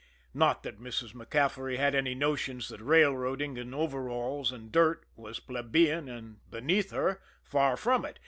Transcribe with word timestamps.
Not 0.33 0.63
that 0.63 0.79
Mrs. 0.81 1.13
MacCaffery 1.13 1.77
had 1.77 1.93
any 1.93 2.15
notions 2.15 2.69
that 2.69 2.81
railroading 2.81 3.59
and 3.59 3.75
overalls 3.75 4.51
and 4.51 4.71
dirt 4.71 5.05
was 5.15 5.39
plebeian 5.39 6.09
and 6.09 6.39
beneath 6.49 6.89
her 6.89 7.21
far 7.43 7.77
from 7.77 8.05
it! 8.05 8.17